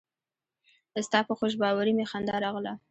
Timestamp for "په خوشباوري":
1.27-1.93